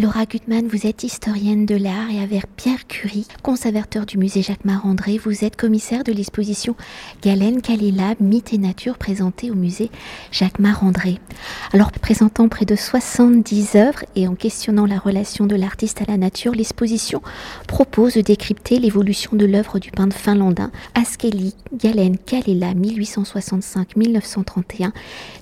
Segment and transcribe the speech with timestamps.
[0.00, 4.64] Laura Gutmann, vous êtes historienne de l'art et avec Pierre Curie, conservateur du musée Jacques
[4.64, 6.74] Marandré, vous êtes commissaire de l'exposition
[7.22, 9.90] Galen Kalila, Mythe et Nature présentée au musée
[10.32, 11.18] Jacques Marandré.
[11.74, 16.16] Alors présentant près de 70 œuvres et en questionnant la relation de l'artiste à la
[16.16, 17.20] nature, l'exposition
[17.66, 20.62] propose de décrypter l'évolution de l'œuvre du peintre finlandais
[20.94, 24.92] Askeli Galen Kalila 1865-1931,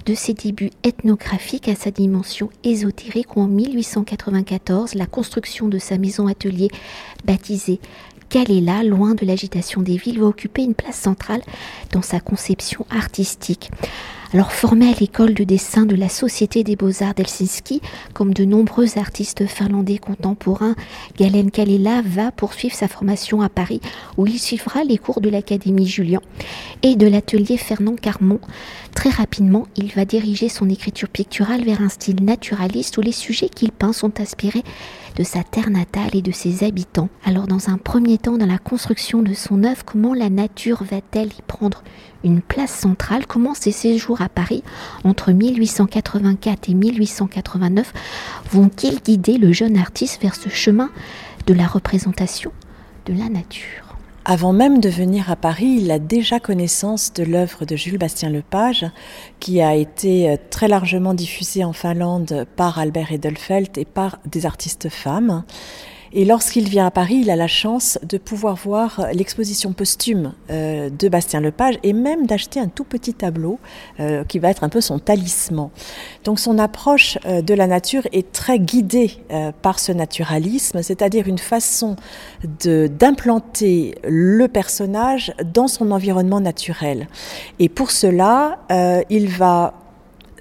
[0.05, 4.48] de ses débuts ethnographiques à sa dimension ésotérique en 1895
[4.95, 6.69] la construction de sa maison-atelier
[7.25, 7.81] baptisée
[8.29, 11.41] Caléla, loin de l'agitation des villes, va occuper une place centrale
[11.93, 13.71] dans sa conception artistique.
[14.35, 17.81] Alors formé à l'école de dessin de la Société des Beaux-Arts d'Helsinki,
[18.13, 20.75] comme de nombreux artistes finlandais contemporains,
[21.17, 23.81] Galen Kalela va poursuivre sa formation à Paris,
[24.19, 26.21] où il suivra les cours de l'Académie Julien
[26.83, 28.41] et de l'atelier Fernand Carmont.
[28.95, 33.49] Très rapidement, il va diriger son écriture picturale vers un style naturaliste où les sujets
[33.49, 34.65] qu'il peint sont inspirés
[35.17, 37.09] de sa terre natale et de ses habitants.
[37.25, 41.29] Alors dans un premier temps, dans la construction de son œuvre, comment la nature va-t-elle
[41.29, 41.83] y prendre
[42.25, 44.63] une place centrale Comment ses séjours à Paris
[45.05, 47.93] entre 1884 et 1889
[48.51, 50.91] vont-ils guider le jeune artiste vers ce chemin
[51.47, 52.53] de la représentation
[53.07, 53.89] de la nature?
[54.31, 58.29] Avant même de venir à Paris, il a déjà connaissance de l'œuvre de Jules Bastien
[58.29, 58.85] Lepage,
[59.41, 64.45] qui a été euh, très largement diffusée en Finlande par Albert Edelfelt et par des
[64.45, 65.45] artistes femmes.
[66.13, 70.89] Et lorsqu'il vient à Paris, il a la chance de pouvoir voir l'exposition posthume euh,
[70.91, 73.59] de Bastien Lepage et même d'acheter un tout petit tableau
[74.01, 75.71] euh, qui va être un peu son talisman.
[76.25, 79.13] Donc son approche euh, de la nature est très guidée
[79.63, 81.97] par ce naturalisme, c'est-à-dire une façon
[82.43, 87.09] d'implanter le personnage dans son environnement naturel.
[87.59, 88.59] Et pour cela,
[89.11, 89.75] il va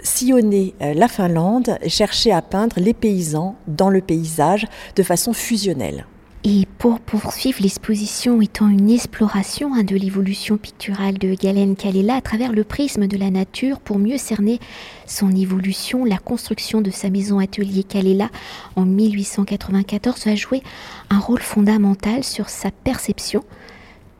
[0.03, 6.06] sillonner euh, la Finlande chercher à peindre les paysans dans le paysage de façon fusionnelle.
[6.44, 12.22] Et pour poursuivre l'exposition étant une exploration hein, de l'évolution picturale de Galen Kalela à
[12.22, 14.59] travers le prisme de la nature pour mieux cerner
[15.06, 18.30] son évolution, la construction de sa maison atelier Kalela
[18.78, 20.63] en 1894 va jouer
[21.09, 23.44] un rôle fondamental sur sa perception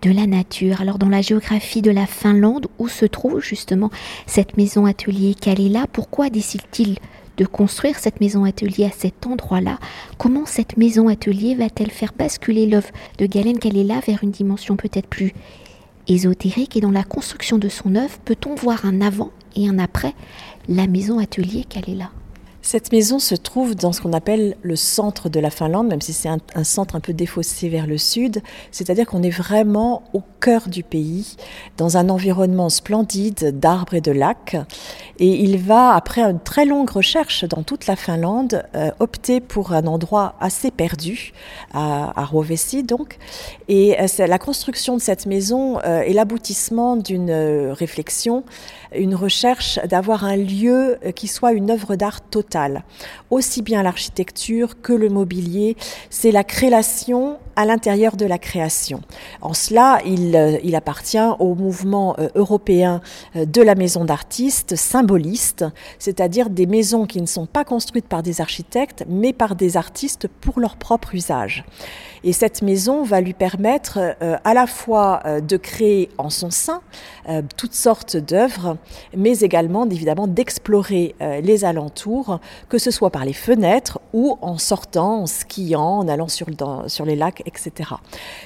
[0.02, 0.81] de la nature.
[0.81, 3.90] Alors dans la géographie de la Finlande, où se trouve justement
[4.25, 6.97] cette maison atelier Kalela, pourquoi décide-t-il
[7.38, 9.80] de construire cette maison atelier à cet endroit-là?
[10.18, 15.07] Comment cette maison atelier va-t-elle faire basculer l'œuvre de Galen Kalela vers une dimension peut-être
[15.07, 15.34] plus
[16.07, 16.75] ésotérique?
[16.75, 20.13] Et dans la construction de son œuvre, peut-on voir un avant et un après
[20.68, 22.09] la maison atelier Kalela
[22.68, 26.12] cette maison se trouve dans ce qu'on appelle le centre de la Finlande, même si
[26.12, 28.42] c'est un, centre un peu défaussé vers le sud.
[28.72, 31.38] C'est-à-dire qu'on est vraiment au cœur du pays,
[31.78, 34.58] dans un environnement splendide d'arbres et de lacs.
[35.20, 39.74] Et il va, après une très longue recherche dans toute la Finlande, euh, opter pour
[39.74, 41.34] un endroit assez perdu,
[41.74, 43.18] à, à Rovesi donc.
[43.68, 47.32] Et euh, la construction de cette maison euh, est l'aboutissement d'une
[47.72, 48.44] réflexion,
[48.96, 52.84] une recherche d'avoir un lieu qui soit une œuvre d'art totale
[53.30, 55.76] aussi bien l'architecture que le mobilier,
[56.10, 59.01] c'est la création à l'intérieur de la création.
[59.41, 63.01] En cela, il, euh, appartient au mouvement euh, européen
[63.35, 65.66] euh, de la maison d'artistes symboliste,
[65.97, 70.28] c'est-à-dire des maisons qui ne sont pas construites par des architectes, mais par des artistes
[70.28, 71.66] pour leur propre usage.
[72.23, 76.81] Et cette maison va lui permettre à la fois de créer en son sein
[77.56, 78.78] toutes sortes d'œuvres,
[79.16, 82.39] mais également évidemment d'explorer les alentours
[82.69, 86.47] que ce soit par les fenêtres ou en sortant, en skiant, en allant sur
[87.06, 87.44] les lacs,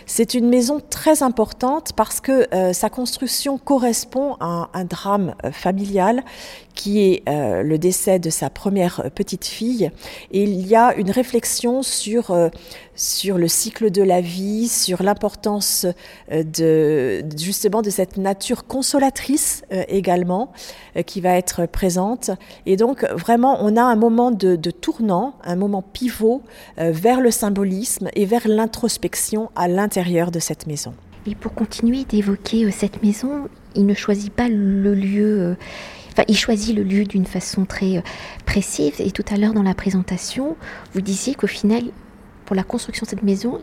[0.06, 5.52] C'est une maison très importante parce que euh, sa construction correspond à un, drame euh,
[5.52, 6.24] familial
[6.76, 9.92] qui est euh, le décès de sa première petite fille.
[10.32, 12.34] Et il y a une réflexion sur,
[12.96, 15.86] sur le cycle de la vie, sur l'importance
[16.32, 20.54] de, justement de cette nature consolatrice également
[21.06, 22.32] qui va être présente.
[22.66, 26.42] Et donc vraiment, on a un moment de, tournant, un moment pivot
[26.78, 28.91] vers le symbolisme et vers l'introspection
[29.56, 30.94] à l'intérieur de cette maison.
[31.28, 35.40] Et pour continuer d'évoquer euh, cette maison, il ne choisit pas le lieu.
[35.40, 35.56] Euh,
[36.12, 38.04] enfin, il choisit le lieu d'une façon très
[38.46, 39.00] précise.
[39.00, 40.56] Et tout à l'heure, dans la présentation,
[40.94, 41.84] vous disiez qu'au final,
[42.46, 43.62] pour la construction de cette maison,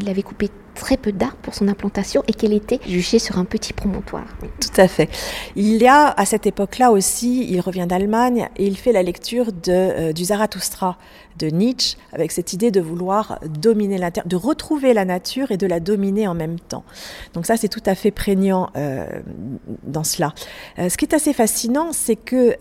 [0.00, 3.44] il avait coupé très peu d'arbres pour son implantation et qu'elle était juchée sur un
[3.44, 4.26] petit promontoire.
[4.60, 5.08] Tout à fait.
[5.56, 9.52] Il y a à cette époque-là aussi, il revient d'Allemagne et il fait la lecture
[9.52, 10.96] de, euh, du Zarathustra
[11.38, 15.66] de Nietzsche avec cette idée de vouloir dominer la de retrouver la nature et de
[15.66, 16.84] la dominer en même temps.
[17.34, 19.06] Donc ça, c'est tout à fait prégnant euh,
[19.84, 20.34] dans cela.
[20.78, 22.56] Euh, ce qui est assez fascinant, c'est que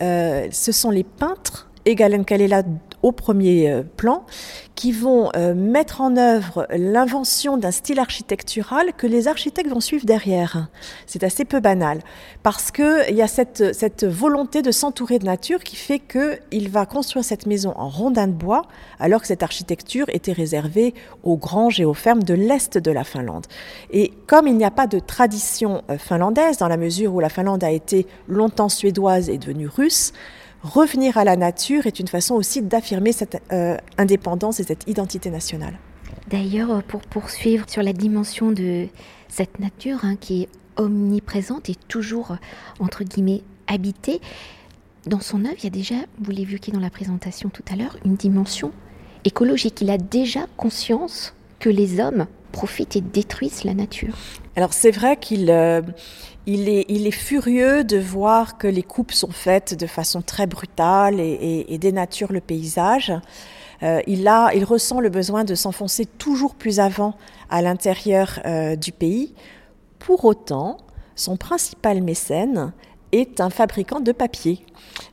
[0.51, 2.63] ce sont les peintres et Galen Kalela
[3.03, 4.25] au premier euh, plan,
[4.75, 10.05] qui vont euh, mettre en œuvre l'invention d'un style architectural que les architectes vont suivre
[10.05, 10.69] derrière.
[11.05, 11.99] C'est assez peu banal,
[12.43, 17.25] parce qu'il y a cette, volonté de s'entourer de nature qui fait qu'il va construire
[17.25, 18.61] cette maison en rondin de bois,
[18.99, 20.93] alors que cette architecture était réservée
[21.23, 23.47] aux granges et aux fermes de l'Est de la Finlande.
[23.91, 27.29] Et comme il n'y a pas de tradition euh, finlandaise, dans la mesure où la
[27.29, 30.13] Finlande a été longtemps suédoise et devenue russe,
[30.63, 35.29] revenir à la nature est une façon aussi d'affirmer cette euh, indépendance et cette identité
[35.29, 35.77] nationale.
[36.29, 38.87] D'ailleurs, euh, pour poursuivre sur la dimension de
[39.27, 42.35] cette nature hein, qui est omniprésente et toujours, euh,
[42.79, 44.21] entre guillemets, habitée,
[45.05, 47.97] dans son œuvre, il y a déjà, vous l'évoquiez dans la présentation tout à l'heure,
[48.05, 48.71] une dimension
[49.23, 49.81] écologique.
[49.81, 54.15] Il a déjà conscience que les hommes profitent et détruisent la nature.
[54.55, 55.49] Alors c'est vrai qu'il
[56.45, 56.67] il
[57.07, 62.31] est, furieux de voir que les coupes sont faites de façon très brutale et, dénature
[62.31, 63.13] le paysage.
[63.83, 67.15] Euh, il, a, il ressent le besoin de s'enfoncer toujours plus avant
[67.49, 69.33] à l'intérieur euh, du pays.
[69.99, 70.77] Pour autant,
[71.15, 72.73] son principal mécène
[73.11, 74.65] est un fabricant de papier.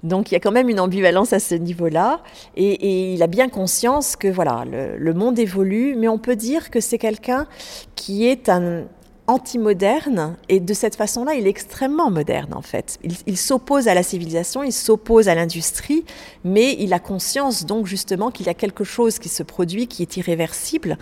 [0.03, 2.21] Donc il y a quand même une ambivalence à ce niveau-là,
[2.57, 6.81] et, il a bien conscience que voilà, le, monde évolue, mais on peut dire que
[6.81, 7.47] c'est quelqu'un
[7.95, 8.85] qui est un,
[9.27, 12.99] anti-moderne et de cette façon-là, il est extrêmement moderne en fait.
[13.27, 16.05] Il, s'oppose à la civilisation, il s'oppose à l'industrie,
[16.45, 20.03] mais il a conscience donc justement qu'il y a quelque chose qui se produit qui
[20.03, 20.97] est irréversible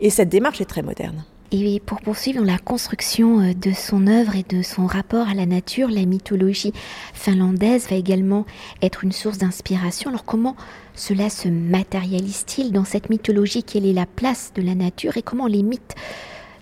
[0.00, 1.24] et cette démarche est très moderne.
[1.52, 5.46] Et pour poursuivre la construction euh, de son œuvre et de son rapport à la
[5.46, 6.72] nature, la mythologie
[7.12, 8.46] finlandaise va également
[8.82, 10.10] être une source d'inspiration.
[10.10, 10.54] Alors comment
[10.94, 13.64] cela se matérialise-t-il dans cette mythologie?
[13.64, 15.96] Quelle est la place de la nature et comment les mythes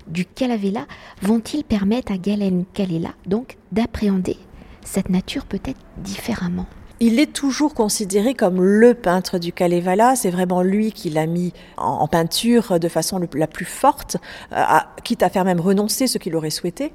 [0.07, 0.87] du Calavella
[1.21, 4.39] vont-ils permettre à Galen Kalela donc d'appréhender
[4.85, 6.67] cette nature peut-être différemment?
[7.01, 10.17] Il est toujours considéré comme le peintre du Kalevala.
[10.17, 14.17] C'est vraiment lui qui l'a mis en, peinture de façon la plus forte,
[14.53, 14.65] euh,
[15.05, 16.93] quitte à faire même renoncer ce qu'il aurait souhaité.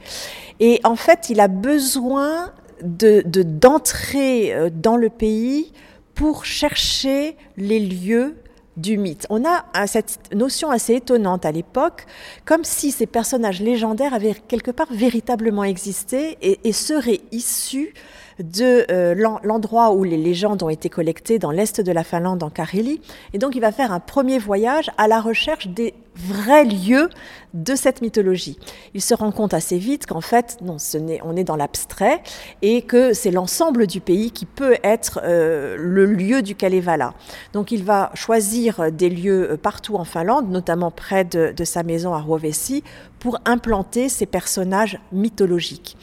[0.59, 2.51] Et en fait, il a besoin
[2.81, 5.71] de d'entrer euh, dans le pays
[6.15, 8.35] pour chercher les lieux
[8.75, 9.27] du mythe.
[9.29, 12.05] On a cette notion assez étonnante à l'époque,
[12.43, 17.93] comme si ces personnages légendaires avaient quelque part véritablement existé et seraient issus
[18.39, 22.49] de euh, l'endroit où les légendes ont été collectées dans l'est de la Finlande, en
[22.49, 23.01] Carélie.
[23.33, 27.09] Et donc il va faire un premier voyage à la recherche des vrais lieux
[27.53, 28.57] de cette mythologie.
[28.93, 32.21] Il se rend compte assez vite qu'en fait, non, ce on est dans l'abstrait
[32.61, 37.13] et que c'est l'ensemble du pays qui peut être euh, le lieu du Kalevala.
[37.53, 41.83] Donc il va choisir des lieux euh, partout en Finlande, notamment près de, de sa
[41.83, 42.83] maison à Rovesi,
[43.19, 45.97] pour implanter ces personnages mythologiques.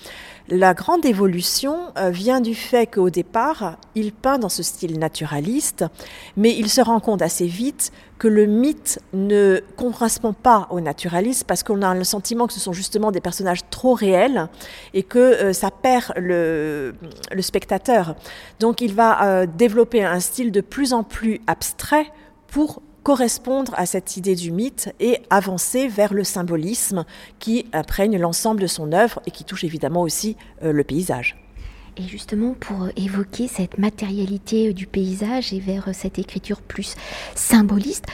[0.52, 5.84] La grande évolution euh, vient du fait qu'au départ, il peint dans ce style naturaliste,
[6.36, 11.44] mais il se rend compte assez vite que le mythe ne correspond pas au naturalisme
[11.46, 14.48] parce qu'on a le sentiment que ce sont justement des personnages trop réels
[14.92, 16.94] et que euh, ça perd le,
[17.38, 18.16] spectateur.
[18.58, 22.10] Donc il va euh, développer un style de plus en plus abstrait
[22.48, 27.04] pour correspondre à cette idée du mythe et avancer vers le symbolisme
[27.38, 31.36] qui imprègne l'ensemble de son œuvre et qui touche évidemment aussi euh, le paysage.
[31.96, 36.94] Et justement, pour évoquer cette matérialité du paysage et vers cette écriture plus
[37.34, 38.06] symboliste,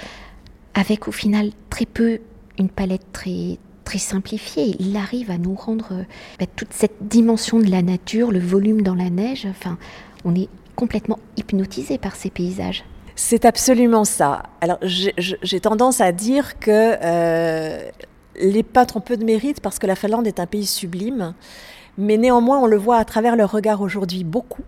[0.75, 2.21] avec au final très peu
[2.59, 6.03] une palette très très simplifiée, il arrive à nous rendre euh,
[6.41, 9.47] bah, toute cette dimension de la nature, le volume dans la neige.
[9.49, 9.79] Enfin,
[10.25, 12.85] on est complètement hypnotisé par ces paysages.
[13.19, 14.43] C'est absolument ça.
[14.61, 17.91] Alors j'ai tendance à dire que euh,
[18.39, 21.33] les peintres ont peu de mérite parce que la Finlande est un pays sublime,
[21.97, 24.63] mais néanmoins on le voit à travers leur regard aujourd'hui beaucoup.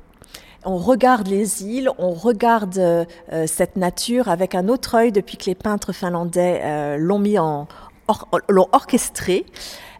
[0.64, 3.04] On regarde les îles, on regarde euh,
[3.46, 7.68] cette nature avec un autre œil depuis que les peintres finlandais euh, l'ont mis en,
[8.48, 9.44] l'ont orchestré.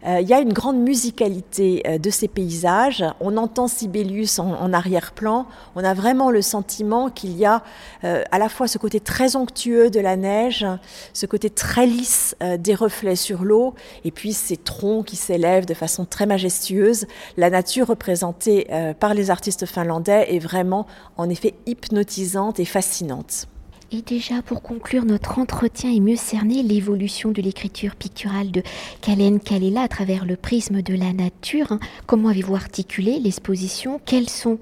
[0.05, 3.03] Euh, il y a une grande musicalité euh, de ces paysages.
[3.19, 5.45] On entend Sibelius en, arrière-plan.
[5.75, 7.63] On a vraiment le sentiment qu'il y a
[8.03, 10.65] euh, à la fois ce côté très onctueux de la neige,
[11.13, 13.73] ce côté très lisse des reflets sur l'eau,
[14.05, 17.05] et puis ces troncs qui s'élèvent de façon très majestueuse.
[17.37, 18.67] La nature représentée
[18.99, 20.85] par les artistes finlandais est vraiment
[21.17, 23.47] en effet hypnotisante et fascinante.
[23.91, 28.61] Et déjà, pour conclure notre entretien et mieux cerner l'évolution de l'écriture picturale de
[29.01, 33.99] Kalen Kalela à travers le prisme de la nature, hein, comment avez-vous articulé l'exposition?
[34.05, 34.59] Quels sont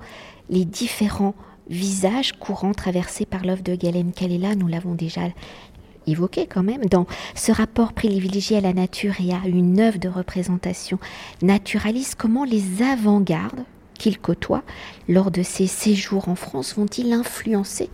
[0.49, 1.35] les différents
[1.69, 4.55] visages courants traversés par l'œuvre de Galen Kalela?
[4.55, 5.23] Nous l'avons déjà
[6.05, 7.05] évoqué quand même, dans
[7.35, 10.99] ce rapport privilégié à la nature et à une œuvre de représentation
[11.41, 13.65] naturaliste, comment les avant-gardes
[13.99, 14.63] qu'il côtoie
[15.09, 17.89] lors de ses séjours en France vont-ils influencer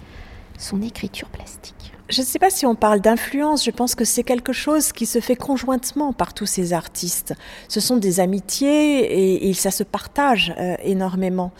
[0.63, 4.24] son écriture plastique je ne sais pas si on parle d'influence, je pense que c'est
[4.24, 7.34] quelque chose qui se fait conjointement par tous ces artistes.
[7.67, 11.51] Ce sont des amitiés et, ça se partage euh, énormément.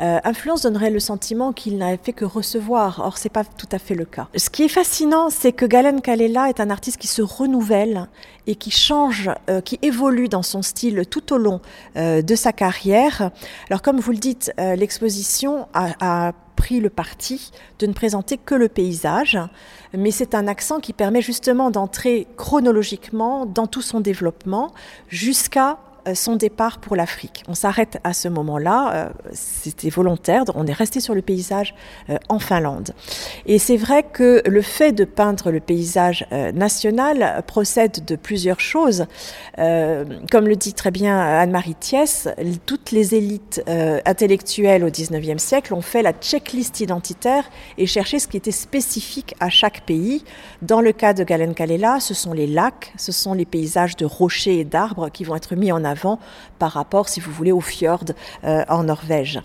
[0.00, 3.00] Euh, influence donnerait le sentiment qu'il n'avait fait que recevoir.
[3.02, 4.28] Or, c'est pas tout à fait le cas.
[4.36, 8.08] Ce qui est fascinant, c'est que Galen Kalela est un artiste qui se renouvelle
[8.46, 11.60] et qui change, euh, qui évolue dans son style tout au long
[11.96, 13.30] de sa carrière.
[13.70, 18.54] Alors, comme vous le dites, l'exposition a, a pris le parti de ne présenter que
[18.54, 19.38] le paysage,
[19.92, 24.72] mais c'est un accent qui permet justement d'entrer chronologiquement dans tout son développement
[25.08, 25.78] jusqu'à
[26.14, 27.42] son départ pour l'Afrique.
[27.48, 31.74] On s'arrête à ce moment-là, euh, c'était volontaire, on est resté sur le paysage
[32.10, 32.90] euh, en Finlande.
[33.46, 39.06] Et c'est vrai que le fait de peindre le paysage national procède de plusieurs choses.
[39.56, 42.28] Comme le dit très bien Anne-Marie Thiès,
[42.66, 43.62] toutes les élites
[44.04, 47.44] intellectuelles au XIXe siècle ont fait la checklist identitaire
[47.78, 50.24] et cherché ce qui était spécifique à chaque pays.
[50.62, 54.04] Dans le cas de Galen Kalela, ce sont les lacs, ce sont les paysages de
[54.04, 55.95] rochers et d'arbres qui vont être mis en avant
[56.58, 58.04] par rapport, si vous voulez, au fjord
[58.44, 59.40] euh, en Norvège.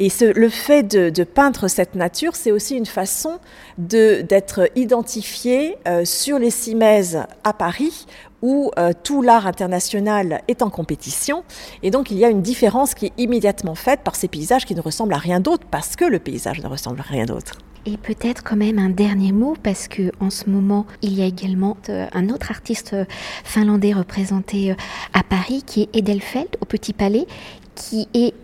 [0.00, 3.38] Et le fait de, peindre cette nature, c'est aussi une façon
[3.78, 8.06] d'être identifié euh, sur les cimaises à Paris
[8.42, 11.42] où euh, tout l'art international est en compétition.
[11.82, 14.74] Et donc il y a une différence qui est immédiatement faite par ces paysages qui
[14.74, 17.58] ne ressemblent à rien d'autre, parce que le paysage ne ressemble à rien d'autre.
[17.86, 21.26] Et peut-être quand même un dernier mot parce que en ce moment il y a
[21.26, 23.04] également euh, un autre artiste euh,
[23.44, 24.74] finlandais représenté
[25.12, 27.26] à Paris qui est Edelfelt au Petit Palais,
[27.74, 28.34] qui est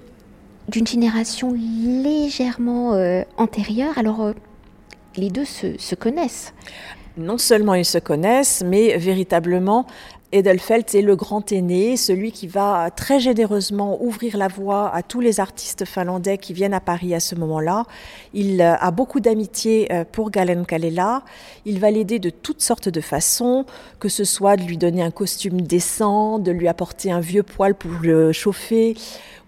[0.69, 2.93] d'une génération légèrement
[3.37, 3.99] antérieure.
[3.99, 4.33] Alors
[5.17, 6.55] les deux se connaissent
[7.17, 9.87] non seulement ils se connaissent, mais véritablement,
[10.35, 15.21] Edelfelt est le grand aîné, celui qui va très généreusement ouvrir la voie à tous
[15.21, 17.85] les artistes finlandais qui viennent à Paris à ce moment-là.
[18.33, 21.23] Il euh, a beaucoup d'amitié euh, pour Galen Kalela.
[21.67, 23.65] Il va l'aider de toutes sortes de façons,
[24.01, 27.77] que ce soit de lui donner un costume décent, de lui apporter un vieux poêle
[27.77, 28.97] pour le chauffer,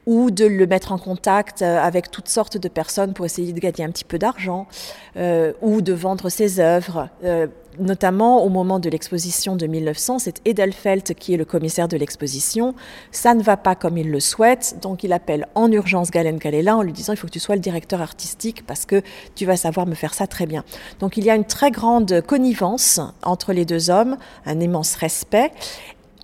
[0.06, 3.58] ou de le mettre en contact euh, avec toutes sortes de personnes pour essayer de
[3.58, 4.68] gagner un petit peu d'argent,
[5.16, 7.08] euh, ou de vendre ses œuvres.
[7.24, 7.48] Euh,
[7.78, 12.74] notamment au moment de l'exposition de 1900, c'est Edelfelt qui est le commissaire de l'exposition.
[13.10, 16.76] Ça ne va pas comme il le souhaite, donc il appelle en urgence Galen Kalela
[16.76, 19.02] en lui disant il faut que tu sois le directeur artistique parce que
[19.34, 20.64] tu vas savoir me faire ça très bien.
[21.00, 25.52] Donc il y a une très grande connivence entre les deux hommes, un immense respect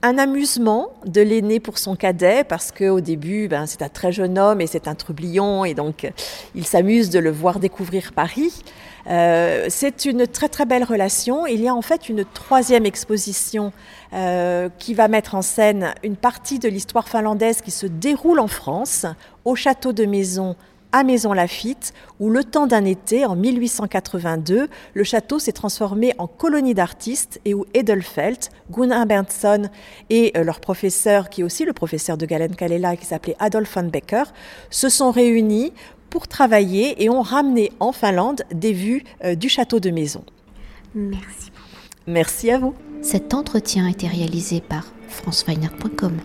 [0.02, 4.38] un amusement de l'aîné pour son cadet, parce qu'au début, ben, c'est un très jeune
[4.38, 6.10] homme et c'est un trublion, et donc
[6.54, 8.62] il s'amuse de le voir découvrir Paris.
[9.06, 11.46] Euh, c'est une très très belle relation.
[11.46, 13.72] Il y a en fait une troisième exposition
[14.12, 18.48] euh, qui va mettre en scène une partie de l'histoire finlandaise qui se déroule en
[18.48, 19.06] France,
[19.44, 20.56] au château de Maison
[20.92, 26.26] à Maison Lafitte, où le temps d'un été, en 1882, le château s'est transformé en
[26.26, 29.68] colonie d'artistes et où Edelfelt, Gunnar Berntsson
[30.10, 33.74] et euh, leur professeur, qui est aussi le professeur de Galen Kalela, qui s'appelait Adolf
[33.74, 34.24] von Becker,
[34.70, 35.72] se sont réunis
[36.10, 40.24] pour travailler et ont ramené en Finlande des vues euh, du château de Maison.
[40.94, 41.50] Merci.
[42.06, 42.74] Merci à vous.
[43.00, 46.20] Cet entretien a été réalisé par franceweiner.com.